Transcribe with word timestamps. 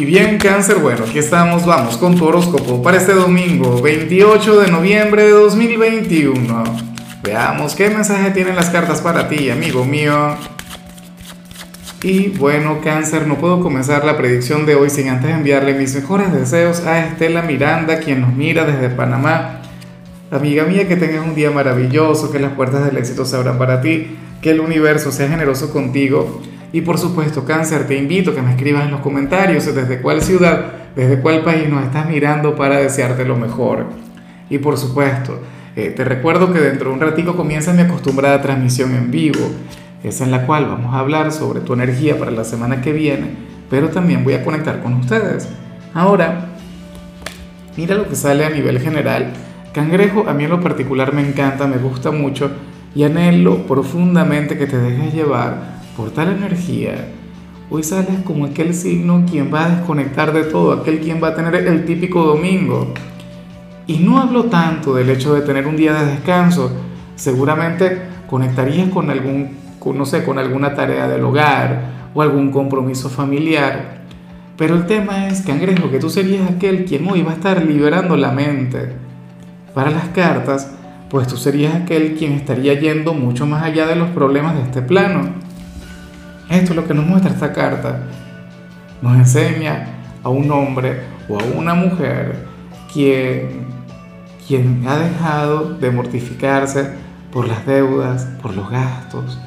Y 0.00 0.06
bien, 0.06 0.38
cáncer, 0.38 0.78
bueno, 0.78 1.04
aquí 1.06 1.18
estamos, 1.18 1.66
vamos 1.66 1.98
con 1.98 2.16
tu 2.16 2.24
horóscopo 2.24 2.82
para 2.82 2.96
este 2.96 3.12
domingo, 3.12 3.82
28 3.82 4.60
de 4.60 4.70
noviembre 4.70 5.24
de 5.24 5.32
2021. 5.32 6.64
Veamos 7.22 7.74
qué 7.74 7.90
mensaje 7.90 8.30
tienen 8.30 8.56
las 8.56 8.70
cartas 8.70 9.02
para 9.02 9.28
ti, 9.28 9.50
amigo 9.50 9.84
mío. 9.84 10.38
Y 12.02 12.28
bueno, 12.30 12.80
cáncer, 12.82 13.26
no 13.26 13.36
puedo 13.36 13.60
comenzar 13.60 14.06
la 14.06 14.16
predicción 14.16 14.64
de 14.64 14.74
hoy 14.74 14.88
sin 14.88 15.10
antes 15.10 15.30
enviarle 15.32 15.74
mis 15.74 15.94
mejores 15.94 16.32
deseos 16.32 16.80
a 16.86 17.04
Estela 17.04 17.42
Miranda, 17.42 17.98
quien 17.98 18.22
nos 18.22 18.32
mira 18.32 18.64
desde 18.64 18.88
Panamá. 18.88 19.60
Amiga 20.30 20.64
mía, 20.64 20.88
que 20.88 20.96
tengas 20.96 21.26
un 21.26 21.34
día 21.34 21.50
maravilloso, 21.50 22.32
que 22.32 22.38
las 22.38 22.52
puertas 22.52 22.86
del 22.86 22.96
éxito 22.96 23.26
se 23.26 23.36
abran 23.36 23.58
para 23.58 23.82
ti, 23.82 24.16
que 24.40 24.52
el 24.52 24.60
universo 24.60 25.12
sea 25.12 25.28
generoso 25.28 25.70
contigo 25.70 26.40
y 26.72 26.82
por 26.82 26.98
supuesto, 26.98 27.44
cáncer, 27.44 27.86
te 27.86 27.96
invito 27.96 28.30
a 28.30 28.34
que 28.34 28.42
me 28.42 28.50
escribas 28.50 28.84
en 28.84 28.92
los 28.92 29.00
comentarios 29.00 29.74
desde 29.74 30.00
cuál 30.00 30.22
ciudad, 30.22 30.66
desde 30.94 31.20
cuál 31.20 31.42
país 31.42 31.68
nos 31.68 31.84
estás 31.84 32.08
mirando 32.08 32.54
para 32.54 32.76
desearte 32.76 33.24
lo 33.24 33.36
mejor. 33.36 33.86
Y 34.48 34.58
por 34.58 34.78
supuesto, 34.78 35.40
eh, 35.74 35.92
te 35.96 36.04
recuerdo 36.04 36.52
que 36.52 36.60
dentro 36.60 36.90
de 36.90 36.94
un 36.94 37.00
ratico 37.00 37.36
comienza 37.36 37.72
mi 37.72 37.82
acostumbrada 37.82 38.40
transmisión 38.40 38.94
en 38.94 39.10
vivo, 39.10 39.50
es 40.04 40.20
en 40.20 40.30
la 40.30 40.46
cual 40.46 40.66
vamos 40.66 40.94
a 40.94 41.00
hablar 41.00 41.32
sobre 41.32 41.60
tu 41.60 41.72
energía 41.72 42.18
para 42.18 42.30
la 42.30 42.44
semana 42.44 42.80
que 42.80 42.92
viene, 42.92 43.34
pero 43.68 43.88
también 43.88 44.22
voy 44.22 44.34
a 44.34 44.44
conectar 44.44 44.80
con 44.80 44.94
ustedes. 44.94 45.48
Ahora, 45.92 46.50
mira 47.76 47.96
lo 47.96 48.08
que 48.08 48.14
sale 48.14 48.44
a 48.44 48.50
nivel 48.50 48.78
general. 48.78 49.32
Cangrejo 49.72 50.28
a 50.28 50.34
mí 50.34 50.44
en 50.44 50.50
lo 50.50 50.60
particular 50.60 51.12
me 51.12 51.26
encanta, 51.26 51.66
me 51.66 51.78
gusta 51.78 52.10
mucho 52.10 52.50
y 52.94 53.04
anhelo 53.04 53.66
profundamente 53.66 54.56
que 54.56 54.66
te 54.66 54.78
dejes 54.78 55.14
llevar 55.14 55.79
por 56.00 56.12
tal 56.12 56.30
energía, 56.30 57.08
hoy 57.68 57.82
sales 57.82 58.20
como 58.24 58.46
aquel 58.46 58.72
signo 58.72 59.26
quien 59.30 59.52
va 59.52 59.66
a 59.66 59.68
desconectar 59.68 60.32
de 60.32 60.44
todo, 60.44 60.72
aquel 60.72 60.98
quien 61.00 61.22
va 61.22 61.28
a 61.28 61.34
tener 61.34 61.54
el 61.54 61.84
típico 61.84 62.24
domingo. 62.24 62.94
Y 63.86 63.98
no 63.98 64.18
hablo 64.18 64.44
tanto 64.44 64.94
del 64.94 65.10
hecho 65.10 65.34
de 65.34 65.42
tener 65.42 65.66
un 65.66 65.76
día 65.76 65.92
de 65.92 66.12
descanso, 66.12 66.72
seguramente 67.16 68.00
conectarías 68.26 68.88
con 68.88 69.10
algún, 69.10 69.50
no 69.94 70.06
sé, 70.06 70.24
con 70.24 70.38
alguna 70.38 70.74
tarea 70.74 71.06
del 71.06 71.22
hogar 71.22 71.82
o 72.14 72.22
algún 72.22 72.50
compromiso 72.50 73.10
familiar. 73.10 74.00
Pero 74.56 74.76
el 74.76 74.86
tema 74.86 75.28
es, 75.28 75.42
cangrejo, 75.42 75.90
que 75.90 75.98
tú 75.98 76.08
serías 76.08 76.50
aquel 76.50 76.86
quien 76.86 77.06
hoy 77.10 77.20
va 77.20 77.32
a 77.32 77.34
estar 77.34 77.62
liberando 77.62 78.16
la 78.16 78.32
mente. 78.32 78.94
Para 79.74 79.90
las 79.90 80.08
cartas, 80.08 80.72
pues 81.10 81.26
tú 81.26 81.36
serías 81.36 81.74
aquel 81.74 82.14
quien 82.14 82.32
estaría 82.32 82.72
yendo 82.72 83.12
mucho 83.12 83.44
más 83.44 83.62
allá 83.62 83.86
de 83.86 83.96
los 83.96 84.08
problemas 84.08 84.54
de 84.54 84.62
este 84.62 84.80
plano 84.80 85.49
esto 86.50 86.72
es 86.72 86.76
lo 86.76 86.86
que 86.86 86.94
nos 86.94 87.06
muestra 87.06 87.30
esta 87.30 87.52
carta. 87.52 88.00
Nos 89.00 89.16
enseña 89.16 89.86
a 90.22 90.28
un 90.28 90.50
hombre 90.50 91.00
o 91.28 91.38
a 91.38 91.44
una 91.44 91.74
mujer 91.74 92.44
quien, 92.92 93.66
quien 94.46 94.84
ha 94.86 94.98
dejado 94.98 95.74
de 95.78 95.90
mortificarse 95.92 96.90
por 97.32 97.46
las 97.46 97.64
deudas, 97.64 98.26
por 98.42 98.54
los 98.54 98.68
gastos, 98.68 99.38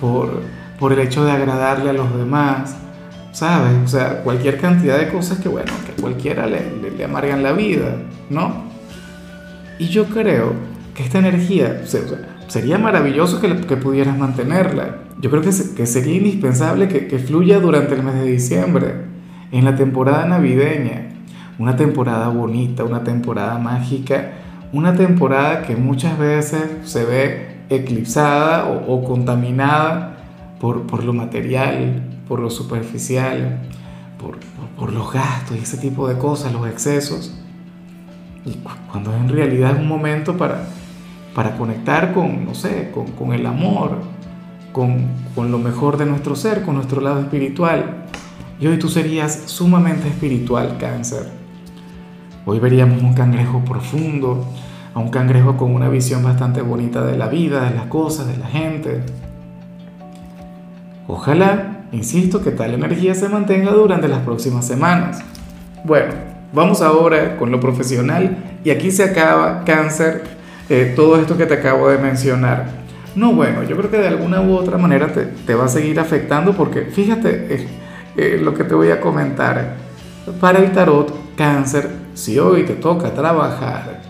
por, 0.00 0.42
por 0.78 0.92
el 0.92 0.98
hecho 0.98 1.24
de 1.24 1.30
agradarle 1.30 1.90
a 1.90 1.92
los 1.92 2.16
demás, 2.16 2.74
¿sabes? 3.30 3.72
O 3.84 3.88
sea, 3.88 4.22
cualquier 4.24 4.60
cantidad 4.60 4.98
de 4.98 5.08
cosas 5.08 5.38
que, 5.38 5.48
bueno, 5.48 5.72
que 5.86 5.92
a 5.92 6.02
cualquiera 6.02 6.46
le, 6.46 6.90
le, 6.96 7.04
amargan 7.04 7.44
la 7.44 7.52
vida, 7.52 7.94
¿no? 8.28 8.64
Y 9.78 9.86
yo 9.86 10.06
creo 10.06 10.52
que 10.94 11.04
esta 11.04 11.20
energía, 11.20 11.82
o 11.84 11.86
sea, 11.86 12.00
sería 12.48 12.76
maravilloso 12.76 13.40
que, 13.40 13.56
que 13.60 13.76
pudieras 13.76 14.18
mantenerla 14.18 14.96
yo 15.20 15.30
creo 15.30 15.42
que, 15.42 15.50
que 15.76 15.86
sería 15.86 16.16
indispensable 16.16 16.88
que, 16.88 17.06
que, 17.06 17.18
fluya 17.18 17.60
durante 17.60 17.94
el 17.94 18.02
mes 18.02 18.14
de 18.14 18.24
diciembre, 18.24 18.94
en 19.52 19.64
la 19.64 19.76
temporada 19.76 20.24
navideña, 20.26 21.08
una 21.58 21.76
temporada 21.76 22.28
bonita, 22.28 22.84
una 22.84 23.04
temporada 23.04 23.58
mágica, 23.58 24.32
una 24.72 24.94
temporada 24.94 25.62
que 25.62 25.76
muchas 25.76 26.18
veces 26.18 26.62
se 26.84 27.04
ve 27.04 27.56
eclipsada 27.68 28.66
o, 28.66 28.94
o 28.94 29.04
contaminada 29.04 30.16
por, 30.58 30.86
por, 30.86 31.04
lo 31.04 31.12
material, 31.12 32.02
por 32.26 32.40
lo 32.40 32.48
superficial, 32.48 33.60
por, 34.18 34.38
por, 34.78 34.92
los 34.92 35.12
gastos 35.12 35.56
y 35.56 35.60
ese 35.60 35.76
tipo 35.76 36.08
de 36.08 36.16
cosas, 36.16 36.52
los 36.52 36.66
excesos. 36.66 37.34
Y 38.46 38.58
cuando 38.90 39.14
en 39.14 39.28
realidad 39.28 39.72
es 39.72 39.80
un 39.80 39.88
momento 39.88 40.36
para, 40.36 40.64
para 41.34 41.56
conectar 41.56 42.14
con, 42.14 42.46
no 42.46 42.54
sé, 42.54 42.90
con, 42.94 43.08
con 43.12 43.34
el 43.34 43.44
amor, 43.44 43.98
con, 44.72 45.08
con 45.34 45.50
lo 45.50 45.58
mejor 45.58 45.96
de 45.96 46.06
nuestro 46.06 46.36
ser, 46.36 46.62
con 46.62 46.74
nuestro 46.76 47.00
lado 47.00 47.20
espiritual. 47.20 48.04
Y 48.60 48.66
hoy 48.66 48.78
tú 48.78 48.88
serías 48.88 49.44
sumamente 49.46 50.08
espiritual, 50.08 50.76
cáncer. 50.78 51.28
Hoy 52.46 52.58
veríamos 52.58 53.02
un 53.02 53.14
cangrejo 53.14 53.64
profundo, 53.64 54.46
a 54.94 54.98
un 54.98 55.10
cangrejo 55.10 55.56
con 55.56 55.74
una 55.74 55.88
visión 55.88 56.22
bastante 56.22 56.62
bonita 56.62 57.04
de 57.04 57.16
la 57.16 57.28
vida, 57.28 57.68
de 57.68 57.74
las 57.74 57.86
cosas, 57.86 58.26
de 58.26 58.36
la 58.36 58.46
gente. 58.46 59.02
Ojalá, 61.06 61.86
insisto, 61.92 62.42
que 62.42 62.50
tal 62.50 62.74
energía 62.74 63.14
se 63.14 63.28
mantenga 63.28 63.72
durante 63.72 64.08
las 64.08 64.20
próximas 64.20 64.66
semanas. 64.66 65.20
Bueno, 65.84 66.12
vamos 66.52 66.82
ahora 66.82 67.36
con 67.36 67.50
lo 67.50 67.60
profesional 67.60 68.58
y 68.64 68.70
aquí 68.70 68.90
se 68.90 69.04
acaba, 69.04 69.64
cáncer, 69.64 70.24
eh, 70.68 70.92
todo 70.94 71.20
esto 71.20 71.36
que 71.36 71.46
te 71.46 71.54
acabo 71.54 71.88
de 71.88 71.98
mencionar. 71.98 72.80
No, 73.16 73.32
bueno, 73.32 73.64
yo 73.64 73.76
creo 73.76 73.90
que 73.90 73.98
de 73.98 74.08
alguna 74.08 74.40
u 74.40 74.54
otra 74.54 74.78
manera 74.78 75.12
te, 75.12 75.54
va 75.54 75.64
a 75.64 75.68
seguir 75.68 75.98
afectando 75.98 76.52
porque 76.52 76.82
fíjate 76.82 77.54
eh, 77.54 77.68
eh, 78.16 78.40
lo 78.42 78.54
que 78.54 78.64
te 78.64 78.74
voy 78.74 78.90
a 78.90 79.00
comentar. 79.00 79.76
Para 80.40 80.60
el 80.60 80.70
tarot 80.72 81.12
cáncer, 81.36 81.88
si 82.14 82.38
hoy 82.38 82.64
te 82.64 82.74
toca 82.74 83.12
trabajar, 83.12 84.02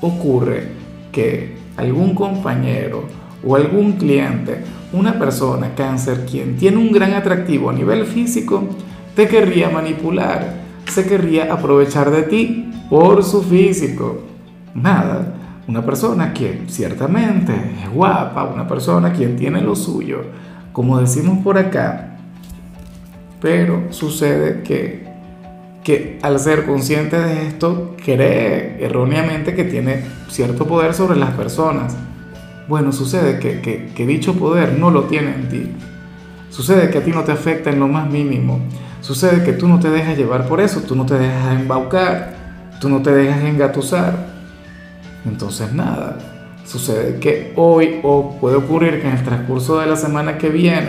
ocurre 0.00 0.68
que 1.10 1.56
algún 1.76 2.14
compañero 2.14 3.04
o 3.44 3.56
algún 3.56 3.92
cliente, 3.92 4.62
una 4.92 5.18
persona 5.18 5.74
cáncer 5.74 6.24
quien 6.24 6.56
tiene 6.56 6.76
un 6.76 6.92
gran 6.92 7.14
atractivo 7.14 7.70
a 7.70 7.72
nivel 7.72 8.06
físico, 8.06 8.68
te 9.16 9.26
querría 9.26 9.68
manipular, 9.68 10.62
se 10.86 11.06
querría 11.06 11.52
aprovechar 11.52 12.10
de 12.10 12.22
ti 12.22 12.70
por 12.88 13.24
su 13.24 13.42
físico. 13.42 14.22
Nada, 14.74 15.33
una 15.66 15.84
persona 15.84 16.34
que 16.34 16.64
ciertamente 16.68 17.52
es 17.82 17.90
guapa, 17.90 18.44
una 18.44 18.68
persona 18.68 19.12
quien 19.12 19.36
tiene 19.36 19.60
lo 19.60 19.74
suyo, 19.74 20.22
como 20.72 20.98
decimos 21.00 21.38
por 21.42 21.56
acá, 21.56 22.16
pero 23.40 23.84
sucede 23.90 24.62
que, 24.62 25.06
que 25.82 26.18
al 26.22 26.38
ser 26.40 26.66
consciente 26.66 27.18
de 27.18 27.46
esto, 27.46 27.94
cree 28.04 28.84
erróneamente 28.84 29.54
que 29.54 29.64
tiene 29.64 30.02
cierto 30.28 30.66
poder 30.66 30.94
sobre 30.94 31.18
las 31.18 31.30
personas. 31.30 31.96
Bueno, 32.68 32.92
sucede 32.92 33.38
que, 33.38 33.60
que, 33.60 33.90
que 33.94 34.06
dicho 34.06 34.34
poder 34.34 34.78
no 34.78 34.90
lo 34.90 35.04
tiene 35.04 35.34
en 35.34 35.48
ti. 35.48 35.70
Sucede 36.50 36.90
que 36.90 36.98
a 36.98 37.04
ti 37.04 37.10
no 37.10 37.24
te 37.24 37.32
afecta 37.32 37.70
en 37.70 37.80
lo 37.80 37.88
más 37.88 38.08
mínimo. 38.08 38.60
Sucede 39.00 39.44
que 39.44 39.52
tú 39.52 39.68
no 39.68 39.78
te 39.78 39.90
dejas 39.90 40.16
llevar 40.16 40.48
por 40.48 40.60
eso, 40.60 40.80
tú 40.80 40.96
no 40.96 41.04
te 41.04 41.18
dejas 41.18 41.60
embaucar, 41.60 42.34
tú 42.80 42.88
no 42.88 43.02
te 43.02 43.12
dejas 43.12 43.44
engatusar. 43.44 44.33
Entonces 45.24 45.72
nada, 45.72 46.18
sucede 46.64 47.18
que 47.18 47.52
hoy 47.56 48.00
o 48.02 48.36
puede 48.40 48.56
ocurrir 48.56 49.00
que 49.00 49.08
en 49.08 49.16
el 49.16 49.24
transcurso 49.24 49.80
de 49.80 49.86
la 49.86 49.96
semana 49.96 50.38
que 50.38 50.48
viene 50.48 50.88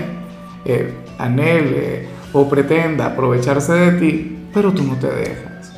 eh, 0.65 0.93
anhele 1.17 2.07
o 2.33 2.49
pretenda 2.49 3.07
aprovecharse 3.07 3.73
de 3.73 3.91
ti, 3.99 4.37
pero 4.53 4.73
tú 4.73 4.83
no 4.83 4.95
te 4.95 5.07
dejas. 5.07 5.73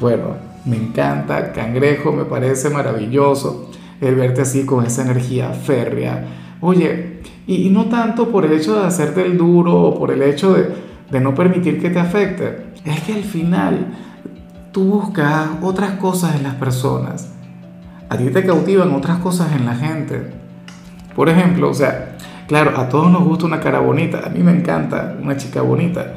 Bueno, 0.00 0.36
me 0.64 0.76
encanta, 0.76 1.52
cangrejo, 1.52 2.12
me 2.12 2.24
parece 2.24 2.70
maravilloso 2.70 3.70
el 4.00 4.14
verte 4.14 4.42
así 4.42 4.64
con 4.64 4.84
esa 4.84 5.02
energía 5.02 5.50
férrea. 5.50 6.24
Oye, 6.60 7.22
y, 7.46 7.70
no 7.70 7.86
tanto 7.86 8.28
por 8.28 8.44
el 8.44 8.52
hecho 8.52 8.78
de 8.80 8.86
hacerte 8.86 9.24
el 9.24 9.36
duro 9.36 9.80
o 9.80 9.98
por 9.98 10.12
el 10.12 10.22
hecho 10.22 10.54
de, 10.54 10.68
de 11.10 11.20
no 11.20 11.34
permitir 11.34 11.80
que 11.80 11.90
te 11.90 11.98
afecte, 11.98 12.72
es 12.84 13.00
que 13.02 13.14
al 13.14 13.24
final 13.24 13.86
tú 14.72 14.84
buscas 14.84 15.48
otras 15.60 15.92
cosas 15.92 16.36
en 16.36 16.44
las 16.44 16.54
personas. 16.54 17.31
A 18.12 18.16
ti 18.18 18.28
te 18.28 18.44
cautivan 18.44 18.92
otras 18.92 19.20
cosas 19.20 19.52
en 19.56 19.64
la 19.64 19.74
gente. 19.74 20.22
Por 21.16 21.30
ejemplo, 21.30 21.70
o 21.70 21.72
sea, 21.72 22.18
claro, 22.46 22.78
a 22.78 22.86
todos 22.86 23.10
nos 23.10 23.24
gusta 23.24 23.46
una 23.46 23.58
cara 23.58 23.80
bonita. 23.80 24.20
A 24.26 24.28
mí 24.28 24.40
me 24.40 24.52
encanta 24.52 25.16
una 25.18 25.34
chica 25.38 25.62
bonita. 25.62 26.12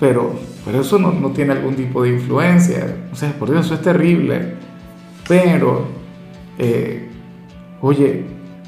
Pero, 0.00 0.34
pero 0.64 0.80
eso 0.80 0.98
no, 0.98 1.12
no 1.12 1.30
tiene 1.30 1.52
algún 1.52 1.76
tipo 1.76 2.02
de 2.02 2.14
influencia. 2.14 2.96
O 3.12 3.14
sea, 3.14 3.30
por 3.38 3.48
Dios, 3.48 3.66
eso 3.66 3.74
es 3.74 3.80
terrible. 3.80 4.54
Pero, 5.28 5.84
eh, 6.58 7.12
oye, 7.80 8.24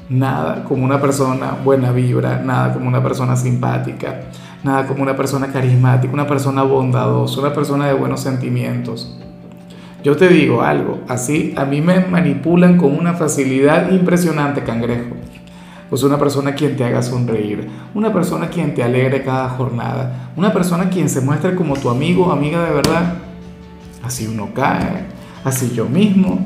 nada 0.07 0.63
como 0.63 0.85
una 0.85 1.01
persona 1.01 1.57
buena 1.61 1.91
vibra, 1.91 2.41
nada 2.41 2.73
como 2.73 2.87
una 2.87 3.03
persona 3.03 3.35
simpática, 3.35 4.21
nada 4.63 4.87
como 4.87 5.03
una 5.03 5.17
persona 5.17 5.51
carismática, 5.51 6.13
una 6.13 6.27
persona 6.27 6.63
bondadosa, 6.63 7.41
una 7.41 7.53
persona 7.53 7.87
de 7.87 7.93
buenos 7.93 8.21
sentimientos. 8.21 9.19
Yo 10.03 10.15
te 10.15 10.29
digo 10.29 10.61
algo, 10.61 11.01
así 11.09 11.53
a 11.57 11.65
mí 11.65 11.81
me 11.81 11.99
manipulan 11.99 12.77
con 12.77 12.97
una 12.97 13.15
facilidad 13.15 13.91
impresionante, 13.91 14.63
cangrejo. 14.63 15.15
pues 15.89 16.03
una 16.03 16.17
persona 16.17 16.53
quien 16.53 16.77
te 16.77 16.85
haga 16.85 17.01
sonreír, 17.01 17.67
una 17.93 18.13
persona 18.13 18.47
quien 18.47 18.73
te 18.75 18.83
alegre 18.83 19.23
cada 19.23 19.49
jornada, 19.49 20.31
una 20.35 20.53
persona 20.53 20.89
quien 20.89 21.09
se 21.09 21.19
muestre 21.19 21.55
como 21.55 21.75
tu 21.75 21.89
amigo 21.89 22.27
o 22.27 22.31
amiga 22.31 22.63
de 22.63 22.71
verdad. 22.71 23.15
Así 24.03 24.27
uno 24.27 24.49
cae, 24.53 25.05
así 25.43 25.71
yo 25.75 25.85
mismo. 25.85 26.45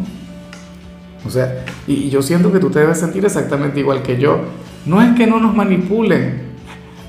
O 1.25 1.29
sea, 1.29 1.65
y 1.85 2.09
yo 2.09 2.21
siento 2.21 2.51
que 2.51 2.59
tú 2.59 2.69
te 2.69 2.79
debes 2.79 2.99
sentir 2.99 3.23
exactamente 3.23 3.79
igual 3.79 4.01
que 4.01 4.17
yo. 4.17 4.39
No 4.85 5.01
es 5.01 5.13
que 5.15 5.27
no 5.27 5.39
nos 5.39 5.55
manipulen, 5.55 6.41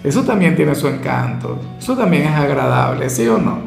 eso 0.05 0.23
también 0.23 0.55
tiene 0.55 0.75
su 0.75 0.89
encanto, 0.89 1.59
eso 1.79 1.97
también 1.97 2.25
es 2.25 2.37
agradable, 2.37 3.09
¿sí 3.09 3.27
o 3.29 3.39
no? 3.39 3.61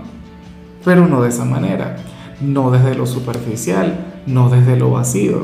Pero 0.85 1.07
no 1.07 1.21
de 1.23 1.29
esa 1.29 1.43
manera, 1.43 1.95
no 2.41 2.71
desde 2.71 2.95
lo 2.95 3.05
superficial, 3.05 4.05
no 4.25 4.49
desde 4.49 4.77
lo 4.77 4.91
vacío. 4.91 5.41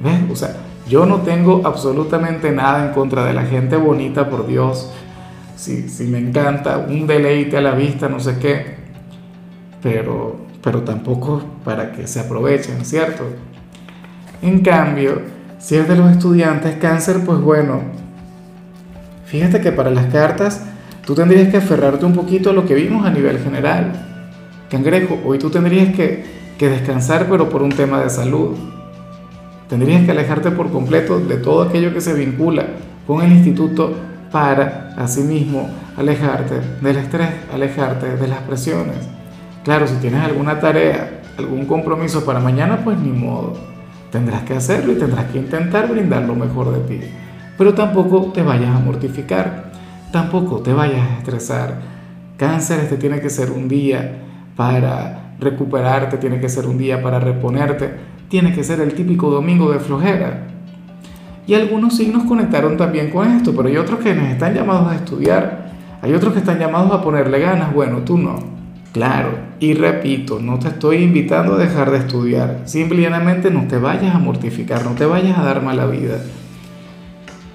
¿Ves? 0.00 0.20
O 0.30 0.36
sea, 0.36 0.56
yo 0.88 1.06
no 1.06 1.18
tengo 1.18 1.62
absolutamente 1.64 2.50
nada 2.50 2.86
en 2.86 2.92
contra 2.92 3.24
de 3.24 3.34
la 3.34 3.44
gente 3.44 3.76
bonita, 3.76 4.30
por 4.30 4.46
Dios. 4.46 4.90
Si, 5.56 6.04
me 6.04 6.18
encanta, 6.18 6.78
un 6.78 7.06
deleite 7.06 7.56
a 7.56 7.60
la 7.60 7.72
vista, 7.72 8.08
no 8.08 8.20
sé 8.20 8.38
qué. 8.38 8.78
Pero, 9.82 10.36
pero 10.62 10.82
tampoco 10.82 11.42
para 11.64 11.92
que 11.92 12.06
se 12.06 12.20
aprovechen, 12.20 12.84
¿cierto? 12.84 13.24
En 14.40 14.60
cambio, 14.60 15.20
si 15.58 15.76
es 15.76 15.88
de 15.88 15.96
los 15.96 16.10
estudiantes 16.10 16.76
cáncer, 16.76 17.24
pues 17.24 17.40
bueno, 17.40 17.80
fíjate 19.26 19.60
que 19.60 19.72
para 19.72 19.90
las 19.90 20.06
cartas 20.06 20.62
tú 21.04 21.14
tendrías 21.14 21.48
que 21.48 21.56
aferrarte 21.56 22.06
un 22.06 22.14
poquito 22.14 22.50
a 22.50 22.52
lo 22.52 22.64
que 22.64 22.74
vimos 22.74 23.04
a 23.04 23.10
nivel 23.10 23.38
general. 23.40 24.07
Cangrejo, 24.70 25.18
hoy 25.24 25.38
tú 25.38 25.48
tendrías 25.48 25.94
que, 25.94 26.24
que 26.58 26.68
descansar, 26.68 27.26
pero 27.30 27.48
por 27.48 27.62
un 27.62 27.70
tema 27.70 28.00
de 28.00 28.10
salud. 28.10 28.54
Tendrías 29.68 30.04
que 30.04 30.10
alejarte 30.10 30.50
por 30.50 30.70
completo 30.70 31.18
de 31.20 31.36
todo 31.36 31.62
aquello 31.62 31.92
que 31.92 32.00
se 32.00 32.12
vincula 32.12 32.66
con 33.06 33.22
el 33.22 33.32
instituto 33.32 33.94
para, 34.30 34.94
asimismo, 34.98 35.70
alejarte 35.96 36.60
del 36.82 36.96
estrés, 36.98 37.30
alejarte 37.52 38.16
de 38.16 38.28
las 38.28 38.40
presiones. 38.40 38.96
Claro, 39.64 39.86
si 39.86 39.94
tienes 39.96 40.22
alguna 40.22 40.60
tarea, 40.60 41.22
algún 41.38 41.64
compromiso 41.64 42.26
para 42.26 42.40
mañana, 42.40 42.84
pues 42.84 42.98
ni 42.98 43.10
modo. 43.10 43.54
Tendrás 44.12 44.42
que 44.42 44.54
hacerlo 44.54 44.92
y 44.92 44.96
tendrás 44.96 45.26
que 45.26 45.38
intentar 45.38 45.88
brindar 45.88 46.24
lo 46.24 46.34
mejor 46.34 46.72
de 46.72 46.80
ti. 46.80 47.06
Pero 47.56 47.72
tampoco 47.72 48.32
te 48.32 48.42
vayas 48.42 48.74
a 48.74 48.80
mortificar, 48.80 49.72
tampoco 50.12 50.60
te 50.60 50.74
vayas 50.74 51.10
a 51.10 51.18
estresar. 51.18 51.80
Cáncer, 52.36 52.80
este 52.80 52.96
tiene 52.96 53.20
que 53.20 53.30
ser 53.30 53.50
un 53.50 53.68
día 53.68 54.27
para 54.58 55.36
recuperarte, 55.40 56.18
tiene 56.18 56.38
que 56.38 56.50
ser 56.50 56.66
un 56.66 56.76
día 56.76 57.00
para 57.00 57.18
reponerte 57.18 58.18
tiene 58.28 58.52
que 58.52 58.62
ser 58.62 58.80
el 58.80 58.94
típico 58.94 59.30
domingo 59.30 59.72
de 59.72 59.78
flojera. 59.78 60.48
Y 61.46 61.54
algunos 61.54 61.96
signos 61.96 62.24
conectaron 62.24 62.76
también 62.76 63.10
con 63.10 63.26
esto, 63.28 63.54
pero 63.56 63.68
hay 63.68 63.78
otros 63.78 64.00
que 64.00 64.14
nos 64.14 64.28
están 64.28 64.54
llamados 64.54 64.92
a 64.92 64.96
estudiar, 64.96 65.72
hay 66.02 66.12
otros 66.12 66.34
que 66.34 66.40
están 66.40 66.58
llamados 66.58 66.92
a 66.92 67.02
ponerle 67.02 67.40
ganas, 67.40 67.72
bueno, 67.72 67.98
tú 68.00 68.18
no. 68.18 68.58
Claro, 68.92 69.30
y 69.60 69.74
repito, 69.74 70.40
no 70.40 70.58
te 70.58 70.68
estoy 70.68 70.98
invitando 70.98 71.54
a 71.54 71.58
dejar 71.58 71.90
de 71.90 71.98
estudiar, 71.98 72.62
simplemente 72.64 73.50
no 73.50 73.66
te 73.66 73.78
vayas 73.78 74.14
a 74.14 74.18
mortificar, 74.18 74.84
no 74.84 74.90
te 74.90 75.06
vayas 75.06 75.38
a 75.38 75.42
dar 75.42 75.62
mala 75.62 75.86
vida. 75.86 76.18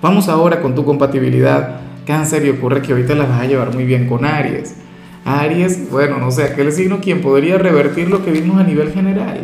Vamos 0.02 0.28
ahora 0.28 0.60
con 0.62 0.76
tu 0.76 0.84
compatibilidad. 0.84 1.82
Cáncer 2.06 2.46
y 2.46 2.50
ocurre 2.50 2.82
que 2.82 2.92
ahorita 2.92 3.16
las 3.16 3.30
vas 3.30 3.42
a 3.42 3.46
llevar 3.46 3.74
muy 3.74 3.86
bien 3.86 4.08
con 4.08 4.26
Aries. 4.26 4.76
Aries, 5.26 5.90
bueno, 5.90 6.18
no 6.18 6.32
sé, 6.32 6.44
aquel 6.44 6.72
signo 6.72 7.00
quien 7.00 7.22
podría 7.22 7.58
revertir 7.58 8.10
lo 8.10 8.26
que 8.26 8.32
vimos 8.32 8.60
a 8.60 8.64
nivel 8.64 8.92
general. 8.92 9.42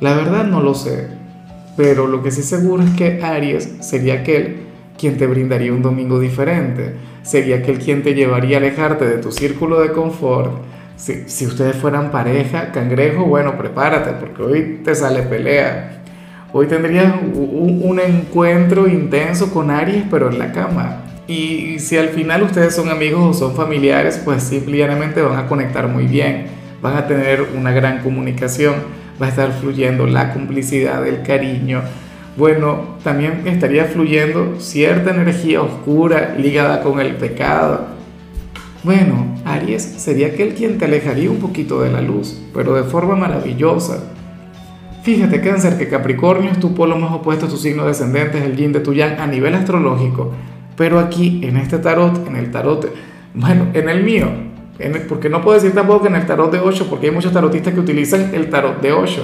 La 0.00 0.14
verdad 0.14 0.44
no 0.44 0.60
lo 0.60 0.74
sé, 0.74 1.08
pero 1.76 2.06
lo 2.06 2.22
que 2.22 2.30
sí 2.30 2.42
seguro 2.42 2.84
es 2.84 2.90
que 2.90 3.20
Aries 3.22 3.78
sería 3.80 4.14
aquel 4.14 4.58
quien 4.96 5.18
te 5.18 5.26
brindaría 5.26 5.72
un 5.72 5.82
domingo 5.82 6.20
diferente, 6.20 6.94
sería 7.22 7.56
aquel 7.56 7.78
quien 7.78 8.04
te 8.04 8.14
llevaría 8.14 8.58
a 8.58 8.60
alejarte 8.60 9.06
de 9.06 9.18
tu 9.18 9.32
círculo 9.32 9.80
de 9.80 9.90
confort. 9.90 10.52
Si, 10.96 11.28
si 11.28 11.46
ustedes 11.46 11.74
fueran 11.74 12.12
pareja, 12.12 12.70
cangrejo, 12.70 13.24
bueno, 13.24 13.58
prepárate, 13.58 14.12
porque 14.12 14.42
hoy 14.42 14.80
te 14.84 14.94
sale 14.94 15.22
pelea. 15.22 16.02
Hoy 16.52 16.68
tendrías 16.68 17.12
un, 17.34 17.80
un 17.82 17.98
encuentro 17.98 18.86
intenso 18.86 19.52
con 19.52 19.72
Aries, 19.72 20.04
pero 20.08 20.30
en 20.30 20.38
la 20.38 20.52
cama. 20.52 21.03
Y 21.26 21.78
si 21.78 21.96
al 21.96 22.10
final 22.10 22.42
ustedes 22.42 22.74
son 22.74 22.90
amigos 22.90 23.22
o 23.22 23.32
son 23.32 23.56
familiares, 23.56 24.20
pues 24.24 24.42
simplemente 24.42 25.22
van 25.22 25.38
a 25.38 25.46
conectar 25.46 25.88
muy 25.88 26.06
bien, 26.06 26.46
van 26.82 26.96
a 26.96 27.06
tener 27.06 27.46
una 27.56 27.72
gran 27.72 28.02
comunicación 28.02 29.04
va 29.20 29.26
a 29.26 29.28
estar 29.28 29.52
fluyendo 29.52 30.06
la 30.06 30.32
complicidad, 30.32 31.06
el 31.06 31.22
cariño. 31.22 31.82
Bueno, 32.36 32.96
también 33.04 33.42
estaría 33.46 33.84
fluyendo 33.84 34.56
cierta 34.58 35.10
energía 35.10 35.62
oscura 35.62 36.34
ligada 36.36 36.82
con 36.82 37.00
el 37.00 37.14
pecado. 37.14 37.86
Bueno, 38.82 39.36
Aries 39.44 39.82
sería 39.82 40.28
aquel 40.28 40.54
quien 40.54 40.78
te 40.78 40.84
alejaría 40.84 41.30
un 41.30 41.38
poquito 41.38 41.80
de 41.80 41.92
la 41.92 42.00
luz, 42.00 42.40
pero 42.52 42.74
de 42.74 42.82
forma 42.82 43.14
maravillosa. 43.14 44.02
Fíjate, 45.04 45.40
Cáncer, 45.40 45.78
que 45.78 45.88
Capricornio 45.88 46.50
es 46.50 46.58
tu 46.58 46.74
polo 46.74 46.96
más 46.96 47.12
opuesto, 47.12 47.46
tu 47.46 47.56
signo 47.56 47.86
descendente 47.86 48.38
es 48.38 48.44
el 48.44 48.56
yin 48.56 48.72
de 48.72 48.80
tu 48.80 48.94
yang 48.94 49.20
a 49.20 49.26
nivel 49.26 49.54
astrológico. 49.54 50.32
Pero 50.76 50.98
aquí, 50.98 51.40
en 51.42 51.56
este 51.56 51.78
tarot, 51.78 52.26
en 52.26 52.36
el 52.36 52.50
tarot, 52.50 52.92
bueno, 53.34 53.68
en 53.74 53.88
el 53.88 54.02
mío, 54.02 54.28
porque 55.08 55.28
no 55.28 55.40
puedo 55.40 55.54
decir 55.54 55.72
tampoco 55.72 56.02
que 56.02 56.08
en 56.08 56.16
el 56.16 56.26
tarot 56.26 56.50
de 56.50 56.58
8, 56.58 56.86
porque 56.90 57.06
hay 57.06 57.12
muchos 57.12 57.32
tarotistas 57.32 57.74
que 57.74 57.80
utilizan 57.80 58.34
el 58.34 58.50
tarot 58.50 58.80
de 58.80 58.92
8. 58.92 59.22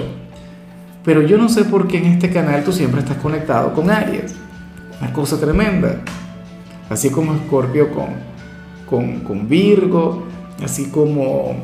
Pero 1.05 1.23
yo 1.23 1.39
no 1.39 1.49
sé 1.49 1.65
por 1.65 1.89
qué 1.89 1.99
en 1.99 2.07
este 2.07 2.31
canal 2.31 2.63
tú 2.63 2.73
siempre 2.73 3.01
estás 3.01 3.17
conectado 3.17 3.73
con 3.73 3.91
Aries. 3.91 4.35
Una 5.01 5.13
cosa 5.13 5.41
tremenda. 5.41 6.03
Así 6.89 7.11
como 7.11 7.35
Escorpio 7.35 7.91
con, 7.91 8.09
con, 8.89 9.21
con, 9.21 9.49
Virgo, 9.49 10.25
así 10.63 10.91
como, 10.91 11.57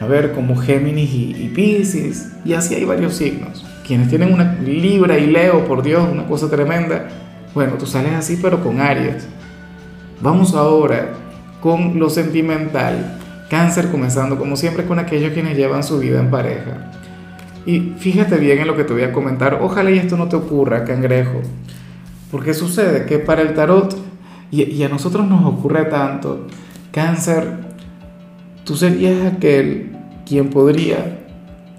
a 0.00 0.06
ver, 0.06 0.32
como 0.32 0.56
Géminis 0.56 1.10
y, 1.10 1.36
y 1.44 1.48
Pisces. 1.54 2.32
Y 2.44 2.54
así 2.54 2.74
hay 2.74 2.84
varios 2.84 3.14
signos. 3.14 3.64
Quienes 3.86 4.08
tienen 4.08 4.32
una 4.32 4.54
Libra 4.60 5.18
y 5.18 5.26
Leo, 5.26 5.64
por 5.66 5.82
Dios, 5.82 6.06
una 6.10 6.26
cosa 6.26 6.50
tremenda. 6.50 7.08
Bueno, 7.58 7.72
tú 7.72 7.86
sales 7.86 8.12
así, 8.14 8.38
pero 8.40 8.62
con 8.62 8.80
Aries. 8.80 9.26
Vamos 10.20 10.54
ahora 10.54 11.14
con 11.60 11.98
lo 11.98 12.08
sentimental. 12.08 13.18
Cáncer 13.50 13.90
comenzando 13.90 14.38
como 14.38 14.54
siempre 14.54 14.84
con 14.84 15.00
aquellos 15.00 15.32
quienes 15.32 15.56
llevan 15.56 15.82
su 15.82 15.98
vida 15.98 16.20
en 16.20 16.30
pareja. 16.30 16.92
Y 17.66 17.94
fíjate 17.98 18.36
bien 18.36 18.60
en 18.60 18.68
lo 18.68 18.76
que 18.76 18.84
te 18.84 18.92
voy 18.92 19.02
a 19.02 19.12
comentar. 19.12 19.58
Ojalá 19.60 19.90
y 19.90 19.98
esto 19.98 20.16
no 20.16 20.28
te 20.28 20.36
ocurra, 20.36 20.84
cangrejo. 20.84 21.40
Porque 22.30 22.54
sucede 22.54 23.06
que 23.06 23.18
para 23.18 23.42
el 23.42 23.54
tarot, 23.54 23.96
y, 24.52 24.80
a 24.84 24.88
nosotros 24.88 25.26
nos 25.26 25.44
ocurre 25.44 25.86
tanto, 25.86 26.46
cáncer, 26.92 27.54
tú 28.62 28.76
serías 28.76 29.34
aquel 29.34 29.96
quien 30.24 30.50
podría 30.50 31.26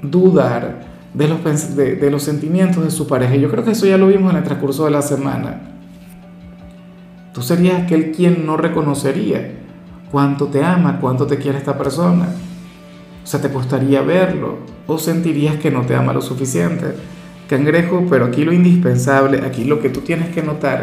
dudar 0.02 0.82
de 1.14 1.30
los, 1.30 1.76
de, 1.78 1.96
de 1.96 2.12
los 2.12 2.22
sentimientos 2.22 2.84
de 2.84 2.92
su 2.92 3.08
pareja. 3.08 3.38
Yo 3.38 3.50
creo 3.50 3.64
que 3.64 3.72
eso 3.72 3.86
ya 3.86 3.98
lo 3.98 4.08
vimos 4.08 4.34
en 4.34 4.40
el 4.40 4.44
transcurso 4.44 4.84
de 4.84 4.92
la 4.92 5.02
semana. 5.02 5.70
Tú 7.34 7.42
serías 7.42 7.84
aquel 7.84 8.12
quien 8.12 8.46
no 8.46 8.58
reconocería 8.58 9.52
cuánto 10.12 10.48
te 10.48 10.64
ama, 10.64 11.00
cuánto 11.00 11.28
te 11.28 11.38
quiere 11.38 11.58
esta 11.58 11.78
persona. 11.78 12.28
O 13.24 13.28
sea, 13.28 13.42
te 13.42 13.50
costaría 13.52 14.02
verlo 14.02 14.58
o 14.88 14.98
sentirías 14.98 15.58
que 15.58 15.72
no 15.72 15.84
te 15.84 15.96
ama 15.96 16.14
lo 16.14 16.22
suficiente. 16.22 16.96
Cangrejo, 17.48 18.06
pero 18.10 18.26
aquí 18.26 18.44
lo 18.44 18.54
indispensable, 18.54 19.42
aquí 19.46 19.64
lo 19.64 19.80
que 19.80 19.90
tú 19.90 20.02
tienes 20.02 20.30
que 20.30 20.42
notar 20.42 20.82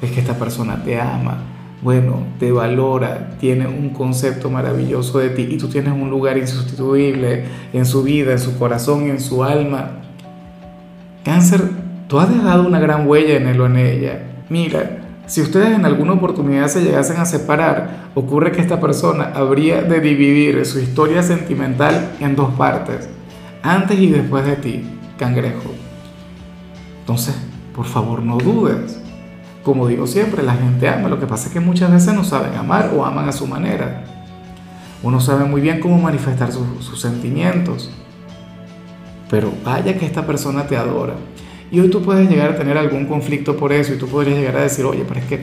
es 0.00 0.10
que 0.10 0.20
esta 0.20 0.38
persona 0.38 0.82
te 0.82 1.00
ama, 1.00 1.38
bueno, 1.82 2.26
te 2.38 2.52
valora, 2.52 3.36
tiene 3.40 3.66
un 3.66 3.90
concepto 3.90 4.50
maravilloso 4.50 5.18
de 5.18 5.30
ti 5.30 5.48
y 5.50 5.58
tú 5.58 5.68
tienes 5.68 5.92
un 5.92 6.10
lugar 6.10 6.38
insustituible 6.38 7.44
en 7.72 7.84
su 7.86 8.02
vida, 8.02 8.32
en 8.32 8.38
su 8.38 8.58
corazón 8.58 9.08
en 9.08 9.20
su 9.20 9.42
alma. 9.42 10.02
Cáncer, 11.24 11.62
tú 12.08 12.20
has 12.20 12.34
dejado 12.34 12.66
una 12.66 12.78
gran 12.78 13.08
huella 13.08 13.36
en 13.36 13.48
él 13.48 13.60
o 13.60 13.66
en 13.66 13.76
ella. 13.76 14.22
Mira, 14.48 15.01
si 15.32 15.40
ustedes 15.40 15.70
en 15.70 15.86
alguna 15.86 16.12
oportunidad 16.12 16.68
se 16.68 16.82
llegasen 16.82 17.16
a 17.16 17.24
separar, 17.24 18.10
ocurre 18.14 18.52
que 18.52 18.60
esta 18.60 18.80
persona 18.80 19.32
habría 19.34 19.80
de 19.80 19.98
dividir 19.98 20.66
su 20.66 20.78
historia 20.78 21.22
sentimental 21.22 22.16
en 22.20 22.36
dos 22.36 22.52
partes, 22.52 23.08
antes 23.62 23.98
y 23.98 24.08
después 24.08 24.44
de 24.44 24.56
ti, 24.56 24.84
cangrejo. 25.18 25.72
Entonces, 27.00 27.34
por 27.74 27.86
favor, 27.86 28.20
no 28.20 28.36
dudes. 28.36 29.00
Como 29.64 29.88
digo 29.88 30.06
siempre, 30.06 30.42
la 30.42 30.52
gente 30.52 30.86
ama, 30.86 31.08
lo 31.08 31.18
que 31.18 31.26
pasa 31.26 31.46
es 31.46 31.54
que 31.54 31.60
muchas 31.60 31.90
veces 31.90 32.12
no 32.12 32.24
saben 32.24 32.54
amar 32.54 32.92
o 32.94 33.02
aman 33.02 33.26
a 33.26 33.32
su 33.32 33.46
manera. 33.46 34.04
Uno 35.02 35.18
sabe 35.18 35.46
muy 35.46 35.62
bien 35.62 35.80
cómo 35.80 35.98
manifestar 35.98 36.52
sus, 36.52 36.84
sus 36.84 37.00
sentimientos. 37.00 37.90
Pero 39.30 39.50
vaya 39.64 39.96
que 39.96 40.04
esta 40.04 40.26
persona 40.26 40.66
te 40.66 40.76
adora 40.76 41.14
y 41.72 41.80
hoy 41.80 41.88
tú 41.88 42.02
puedes 42.02 42.28
llegar 42.28 42.50
a 42.50 42.54
tener 42.54 42.76
algún 42.76 43.06
conflicto 43.06 43.56
por 43.56 43.72
eso 43.72 43.94
y 43.94 43.96
tú 43.96 44.06
podrías 44.06 44.38
llegar 44.38 44.58
a 44.58 44.62
decir, 44.62 44.84
oye, 44.84 45.04
pero 45.08 45.20
es 45.20 45.26
que 45.26 45.40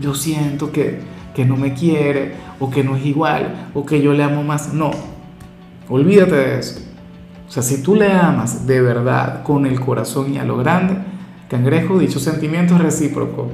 yo 0.00 0.14
siento 0.14 0.72
que, 0.72 1.00
que 1.34 1.44
no 1.44 1.58
me 1.58 1.74
quiere 1.74 2.32
o 2.58 2.70
que 2.70 2.82
no 2.82 2.96
es 2.96 3.04
igual 3.04 3.68
o 3.74 3.84
que 3.84 4.00
yo 4.00 4.14
le 4.14 4.22
amo 4.22 4.42
más. 4.42 4.72
No, 4.72 4.90
olvídate 5.90 6.34
de 6.34 6.58
eso. 6.58 6.80
O 7.46 7.50
sea, 7.52 7.62
si 7.62 7.82
tú 7.82 7.94
le 7.94 8.10
amas 8.10 8.66
de 8.66 8.80
verdad, 8.80 9.42
con 9.42 9.66
el 9.66 9.78
corazón 9.78 10.32
y 10.32 10.38
a 10.38 10.44
lo 10.44 10.56
grande, 10.56 10.96
Cangrejo, 11.50 11.98
dicho 11.98 12.20
sentimiento 12.20 12.74
es 12.74 12.80
recíproco. 12.80 13.50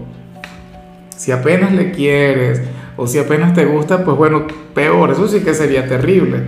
Si 1.17 1.33
apenas 1.33 1.73
le 1.73 1.91
quieres 1.91 2.63
o 2.97 3.09
si 3.09 3.19
apenas 3.19 3.53
te 3.53 3.65
gusta, 3.65 4.05
pues 4.05 4.17
bueno, 4.17 4.47
peor, 4.75 5.11
eso 5.11 5.27
sí 5.27 5.41
que 5.41 5.55
sería 5.55 5.89
terrible, 5.89 6.45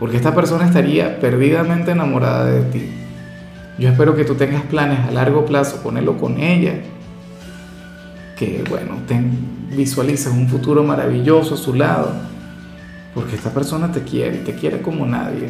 porque 0.00 0.16
esta 0.16 0.34
persona 0.34 0.66
estaría 0.66 1.20
perdidamente 1.20 1.92
enamorada 1.92 2.46
de 2.46 2.62
ti. 2.62 3.05
Yo 3.78 3.90
espero 3.90 4.14
que 4.14 4.24
tú 4.24 4.34
tengas 4.34 4.62
planes 4.62 5.00
a 5.00 5.10
largo 5.10 5.44
plazo 5.44 5.82
con 5.82 5.96
él 5.96 6.08
o 6.08 6.16
con 6.16 6.40
ella, 6.40 6.74
que 8.38 8.64
bueno, 8.68 8.96
te 9.06 9.20
visualices 9.76 10.32
un 10.32 10.48
futuro 10.48 10.82
maravilloso 10.82 11.54
a 11.54 11.58
su 11.58 11.74
lado, 11.74 12.12
porque 13.14 13.36
esta 13.36 13.50
persona 13.50 13.92
te 13.92 14.02
quiere 14.02 14.38
y 14.38 14.44
te 14.44 14.54
quiere 14.54 14.80
como 14.80 15.06
nadie. 15.06 15.48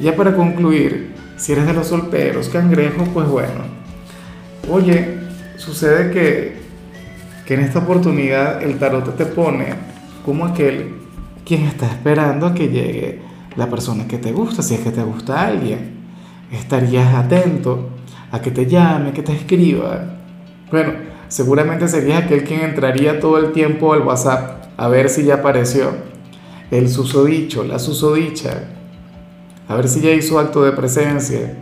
Ya 0.00 0.16
para 0.16 0.34
concluir, 0.34 1.14
si 1.36 1.52
eres 1.52 1.66
de 1.66 1.72
los 1.72 1.86
solteros, 1.86 2.48
cangrejo, 2.48 3.04
pues 3.12 3.28
bueno, 3.28 3.84
Oye, 4.70 5.18
sucede 5.56 6.10
que, 6.10 6.56
que 7.44 7.54
en 7.54 7.60
esta 7.60 7.80
oportunidad 7.80 8.62
el 8.62 8.78
tarot 8.78 9.14
te 9.14 9.26
pone 9.26 9.74
como 10.24 10.46
aquel 10.46 10.94
quien 11.44 11.64
está 11.64 11.86
esperando 11.86 12.46
a 12.46 12.54
que 12.54 12.68
llegue 12.68 13.20
la 13.56 13.68
persona 13.68 14.08
que 14.08 14.16
te 14.16 14.32
gusta, 14.32 14.62
si 14.62 14.74
es 14.74 14.80
que 14.80 14.90
te 14.90 15.02
gusta 15.02 15.46
alguien. 15.46 16.03
Estarías 16.54 17.14
atento 17.14 17.90
a 18.30 18.40
que 18.40 18.50
te 18.50 18.66
llame, 18.66 19.12
que 19.12 19.22
te 19.22 19.32
escriba. 19.32 20.16
Bueno, 20.70 20.92
seguramente 21.28 21.88
serías 21.88 22.24
aquel 22.24 22.44
quien 22.44 22.60
entraría 22.60 23.20
todo 23.20 23.38
el 23.38 23.52
tiempo 23.52 23.92
al 23.92 24.02
WhatsApp 24.02 24.64
a 24.76 24.88
ver 24.88 25.08
si 25.08 25.24
ya 25.24 25.34
apareció 25.34 25.92
el 26.70 26.88
susodicho, 26.88 27.62
la 27.64 27.78
susodicha, 27.78 28.70
a 29.68 29.76
ver 29.76 29.88
si 29.88 30.00
ya 30.00 30.10
hizo 30.10 30.38
acto 30.38 30.62
de 30.62 30.72
presencia. 30.72 31.54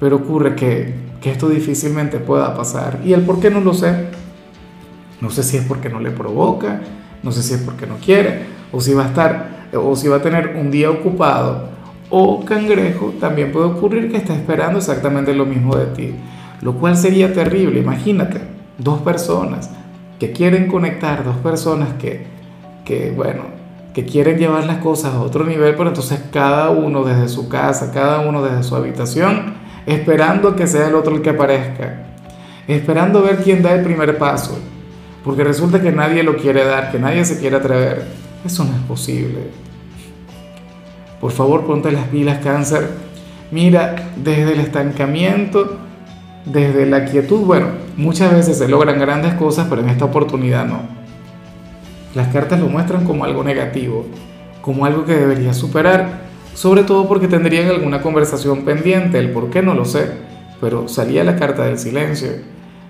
Pero 0.00 0.16
ocurre 0.16 0.54
que 0.54 1.08
que 1.20 1.30
esto 1.30 1.48
difícilmente 1.48 2.18
pueda 2.18 2.54
pasar. 2.54 3.00
¿Y 3.04 3.12
el 3.12 3.22
por 3.22 3.40
qué 3.40 3.50
no 3.50 3.60
lo 3.60 3.74
sé? 3.74 4.06
No 5.20 5.30
sé 5.30 5.42
si 5.42 5.56
es 5.56 5.64
porque 5.64 5.88
no 5.88 6.00
le 6.00 6.10
provoca, 6.10 6.80
no 7.22 7.32
sé 7.32 7.42
si 7.42 7.54
es 7.54 7.60
porque 7.60 7.86
no 7.86 7.96
quiere, 7.96 8.46
o 8.70 8.80
si 8.80 8.94
va 8.94 9.04
a 9.04 9.08
estar, 9.08 9.68
o 9.74 9.96
si 9.96 10.06
va 10.08 10.16
a 10.16 10.22
tener 10.22 10.56
un 10.56 10.70
día 10.70 10.90
ocupado. 10.90 11.70
O 12.10 12.44
cangrejo, 12.44 13.14
también 13.20 13.52
puede 13.52 13.66
ocurrir 13.66 14.10
que 14.10 14.16
está 14.16 14.34
esperando 14.34 14.78
exactamente 14.78 15.34
lo 15.34 15.44
mismo 15.44 15.76
de 15.76 15.86
ti, 15.86 16.14
lo 16.62 16.74
cual 16.74 16.96
sería 16.96 17.32
terrible. 17.32 17.80
Imagínate, 17.80 18.40
dos 18.78 19.00
personas 19.00 19.70
que 20.18 20.32
quieren 20.32 20.68
conectar, 20.68 21.24
dos 21.24 21.36
personas 21.36 21.94
que, 21.98 22.26
que 22.84 23.12
bueno, 23.14 23.42
que 23.92 24.04
quieren 24.04 24.38
llevar 24.38 24.64
las 24.64 24.78
cosas 24.78 25.14
a 25.14 25.20
otro 25.20 25.44
nivel, 25.44 25.74
pero 25.74 25.88
entonces 25.88 26.20
cada 26.32 26.70
uno 26.70 27.04
desde 27.04 27.28
su 27.28 27.48
casa, 27.48 27.92
cada 27.92 28.20
uno 28.20 28.42
desde 28.42 28.62
su 28.62 28.74
habitación, 28.74 29.54
esperando 29.86 30.56
que 30.56 30.66
sea 30.66 30.88
el 30.88 30.94
otro 30.94 31.14
el 31.14 31.22
que 31.22 31.30
aparezca, 31.30 32.06
esperando 32.66 33.22
ver 33.22 33.42
quién 33.42 33.62
da 33.62 33.74
el 33.74 33.82
primer 33.82 34.16
paso, 34.18 34.58
porque 35.24 35.44
resulta 35.44 35.82
que 35.82 35.92
nadie 35.92 36.22
lo 36.22 36.36
quiere 36.36 36.64
dar, 36.64 36.90
que 36.90 36.98
nadie 36.98 37.24
se 37.24 37.38
quiere 37.38 37.56
atrever. 37.56 38.06
Eso 38.44 38.64
no 38.64 38.70
es 38.70 38.82
posible. 38.82 39.67
Por 41.20 41.32
favor, 41.32 41.66
ponte 41.66 41.90
las 41.92 42.08
pilas, 42.08 42.38
cáncer. 42.38 42.88
Mira, 43.50 44.10
desde 44.16 44.52
el 44.52 44.60
estancamiento, 44.60 45.78
desde 46.44 46.86
la 46.86 47.04
quietud, 47.04 47.40
bueno, 47.40 47.68
muchas 47.96 48.32
veces 48.32 48.58
se 48.58 48.68
logran 48.68 48.98
grandes 48.98 49.34
cosas, 49.34 49.66
pero 49.68 49.82
en 49.82 49.88
esta 49.88 50.04
oportunidad 50.04 50.66
no. 50.66 50.80
Las 52.14 52.28
cartas 52.28 52.60
lo 52.60 52.68
muestran 52.68 53.04
como 53.04 53.24
algo 53.24 53.42
negativo, 53.44 54.06
como 54.62 54.84
algo 54.84 55.04
que 55.04 55.14
deberías 55.14 55.56
superar 55.56 56.28
sobre 56.58 56.82
todo 56.82 57.06
porque 57.06 57.28
tendrían 57.28 57.68
alguna 57.68 58.02
conversación 58.02 58.64
pendiente, 58.64 59.16
el 59.20 59.30
por 59.30 59.48
qué 59.48 59.62
no 59.62 59.74
lo 59.74 59.84
sé, 59.84 60.10
pero 60.60 60.88
salía 60.88 61.22
la 61.22 61.36
carta 61.36 61.62
del 61.64 61.78
silencio. 61.78 62.30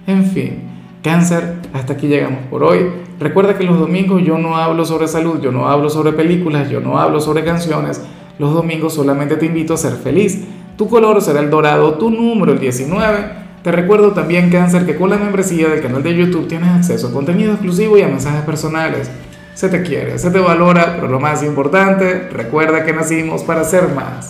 En 0.07 0.25
fin, 0.25 0.63
cáncer, 1.03 1.57
hasta 1.75 1.93
aquí 1.93 2.07
llegamos 2.07 2.47
por 2.49 2.65
hoy. 2.65 2.89
Recuerda 3.21 3.59
que 3.59 3.65
los 3.65 3.79
domingos 3.79 4.23
yo 4.25 4.39
no 4.39 4.57
hablo 4.57 4.87
sobre 4.87 5.07
salud, 5.07 5.43
yo 5.43 5.53
no 5.53 5.69
hablo 5.69 5.91
sobre 5.91 6.15
películas, 6.15 6.71
yo 6.71 6.81
no 6.81 6.99
hablo 6.99 7.21
sobre 7.21 7.45
canciones. 7.45 8.01
Los 8.39 8.55
domingos 8.55 8.95
solamente 8.95 9.37
te 9.37 9.47
invito 9.47 9.75
a 9.75 9.77
ser 9.77 9.95
feliz. 9.95 10.45
Tu 10.77 10.89
color 10.89 11.21
será 11.21 11.41
el 11.41 11.51
dorado, 11.51 11.95
tu 11.95 12.11
número 12.11 12.53
el 12.53 12.59
19. 12.59 13.39
Te 13.63 13.73
recuerdo 13.73 14.13
también, 14.13 14.51
Cáncer, 14.51 14.87
que 14.87 14.97
con 14.97 15.11
la 15.11 15.19
membresía 15.19 15.69
del 15.69 15.83
canal 15.83 16.03
de 16.03 16.17
YouTube 16.17 16.47
tienes 16.47 16.69
acceso 16.69 17.09
a 17.09 17.13
contenido 17.13 17.53
exclusivo 17.53 17.99
y 17.99 18.03
a 18.03 18.09
mensajes 18.09 18.43
personales 18.43 19.11
se 19.59 19.69
te 19.69 19.83
quiere, 19.83 20.21
se 20.21 20.31
te 20.31 20.39
valora, 20.39 20.95
pero 20.95 21.09
lo 21.09 21.19
más 21.19 21.43
importante, 21.43 22.29
recuerda 22.31 22.85
que 22.85 22.93
nacimos 22.93 23.43
para 23.43 23.65
ser 23.65 23.89
más. 23.89 24.27